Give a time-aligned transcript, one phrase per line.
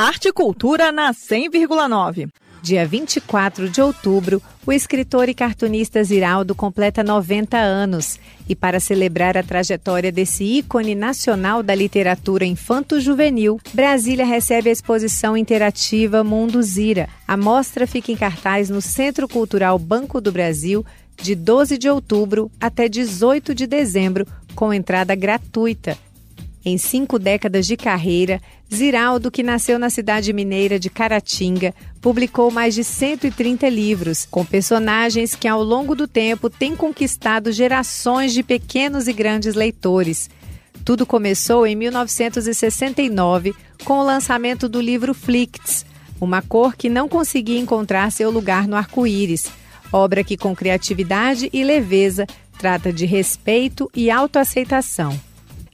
[0.00, 2.28] Arte e Cultura na 100,9.
[2.62, 8.16] Dia 24 de outubro, o escritor e cartunista Ziraldo completa 90 anos.
[8.48, 15.36] E para celebrar a trajetória desse ícone nacional da literatura infanto-juvenil, Brasília recebe a exposição
[15.36, 17.08] interativa Mundo Zira.
[17.26, 20.86] A mostra fica em cartaz no Centro Cultural Banco do Brasil
[21.20, 24.24] de 12 de outubro até 18 de dezembro,
[24.54, 25.98] com entrada gratuita.
[26.68, 32.74] Em cinco décadas de carreira, Ziraldo, que nasceu na cidade mineira de Caratinga, publicou mais
[32.74, 39.08] de 130 livros, com personagens que ao longo do tempo têm conquistado gerações de pequenos
[39.08, 40.28] e grandes leitores.
[40.84, 45.86] Tudo começou em 1969, com o lançamento do livro Flicts,
[46.20, 49.46] uma cor que não conseguia encontrar seu lugar no arco-íris,
[49.90, 52.26] obra que com criatividade e leveza
[52.58, 55.27] trata de respeito e autoaceitação.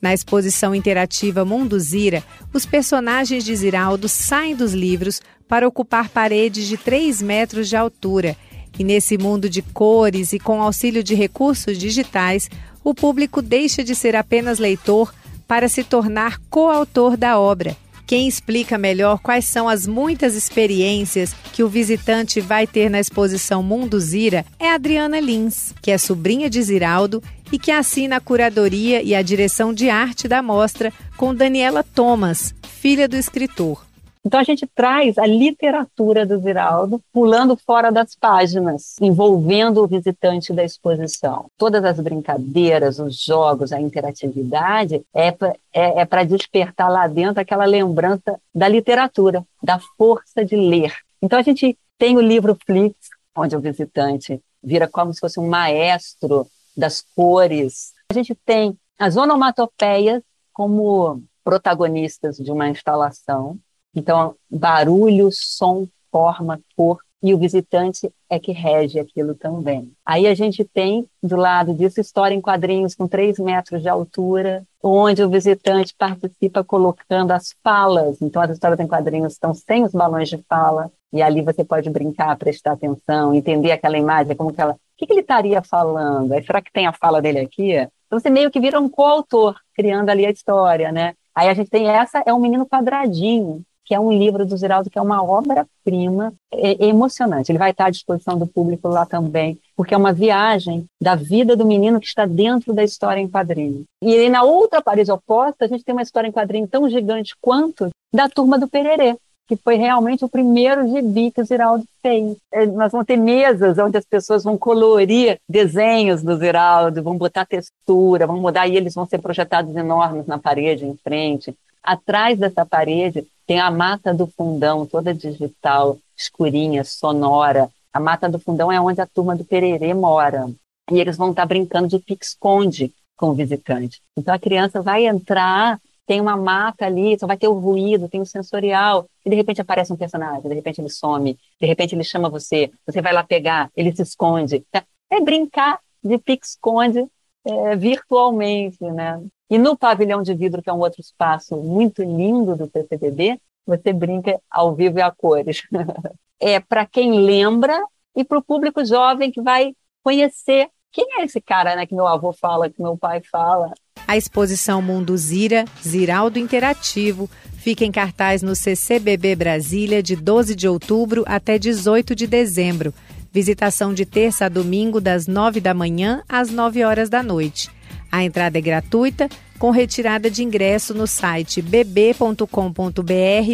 [0.00, 6.66] Na exposição interativa Mundo Zira, os personagens de Ziraldo saem dos livros para ocupar paredes
[6.66, 8.36] de 3 metros de altura.
[8.78, 12.48] E nesse mundo de cores e com auxílio de recursos digitais,
[12.82, 15.12] o público deixa de ser apenas leitor
[15.46, 17.76] para se tornar coautor da obra
[18.10, 23.62] quem explica melhor quais são as muitas experiências que o visitante vai ter na exposição
[23.62, 27.22] Mundo Zira é Adriana Lins, que é sobrinha de Ziraldo
[27.52, 32.54] e que assina a curadoria e a direção de arte da mostra com Daniela Thomas,
[32.62, 33.90] filha do escritor.
[34.24, 40.52] Então a gente traz a literatura do Ziraldo pulando fora das páginas, envolvendo o visitante
[40.52, 41.46] da exposição.
[41.56, 47.64] Todas as brincadeiras, os jogos, a interatividade é para é, é despertar lá dentro aquela
[47.64, 50.94] lembrança da literatura, da força de ler.
[51.22, 52.94] Então a gente tem o livro Flix,
[53.34, 57.92] onde o visitante vira como se fosse um maestro das cores.
[58.10, 63.58] A gente tem as onomatopeias como protagonistas de uma instalação.
[63.94, 69.92] Então, barulho, som, forma, cor, e o visitante é que rege aquilo também.
[70.06, 74.64] Aí a gente tem, do lado disso, história em quadrinhos com 3 metros de altura,
[74.82, 78.22] onde o visitante participa colocando as falas.
[78.22, 81.90] Então, as histórias em quadrinhos estão sem os balões de fala, e ali você pode
[81.90, 84.76] brincar, prestar atenção, entender aquela imagem, como que ela...
[85.00, 86.32] O que, que ele estaria falando?
[86.32, 87.72] Aí, será que tem a fala dele aqui?
[87.72, 91.14] Então, você meio que vira um coautor, criando ali a história, né?
[91.34, 94.90] Aí a gente tem essa, é um menino quadradinho, que é um livro do Ziraldo
[94.90, 97.50] que é uma obra-prima é, é emocionante.
[97.50, 101.56] Ele vai estar à disposição do público lá também, porque é uma viagem da vida
[101.56, 103.84] do menino que está dentro da história em quadrinho.
[104.02, 107.34] E aí, na outra parede oposta, a gente tem uma história em quadrinho tão gigante
[107.40, 109.16] quanto da Turma do Pererê,
[109.48, 112.36] que foi realmente o primeiro gibi que o Ziraldo fez.
[112.52, 117.44] É, nós vamos ter mesas onde as pessoas vão colorir desenhos do Ziraldo, vão botar
[117.44, 121.54] textura, vão mudar e eles vão ser projetados enormes na parede em frente.
[121.82, 127.68] Atrás dessa parede tem a mata do fundão, toda digital, escurinha, sonora.
[127.92, 130.48] A mata do fundão é onde a turma do Pererê mora.
[130.90, 134.00] E eles vão estar brincando de pique-esconde com o visitante.
[134.16, 138.20] Então a criança vai entrar, tem uma mata ali, só vai ter o ruído, tem
[138.20, 142.02] o sensorial, e de repente aparece um personagem, de repente ele some, de repente ele
[142.02, 144.66] chama você, você vai lá pegar, ele se esconde.
[145.08, 147.06] É brincar de pique-esconde
[147.44, 149.22] é, virtualmente, né?
[149.48, 153.92] E no pavilhão de vidro, que é um outro espaço muito lindo do PCBB, você
[153.92, 155.62] brinca ao vivo e a cores.
[156.40, 157.80] é para quem lembra
[158.16, 162.06] e para o público jovem que vai conhecer quem é esse cara né, que meu
[162.06, 163.72] avô fala, que meu pai fala.
[164.06, 170.66] A exposição Mundo Zira, Ziraldo Interativo, fica em cartaz no CCBB Brasília de 12 de
[170.66, 172.92] outubro até 18 de dezembro.
[173.32, 177.70] Visitação de terça a domingo, das 9 da manhã às 9 horas da noite.
[178.10, 179.28] A entrada é gratuita,
[179.58, 182.46] com retirada de ingresso no site bb.com.br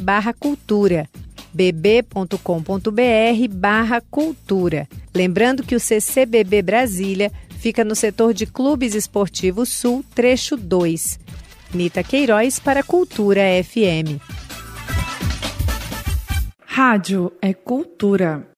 [0.00, 1.08] barra cultura
[1.52, 4.88] bb.com.br barra cultura.
[5.14, 11.20] Lembrando que o CCBB Brasília fica no setor de Clubes Esportivos Sul, trecho 2.
[11.74, 14.20] Nita Queiroz para Cultura FM.
[16.64, 18.51] Rádio é cultura.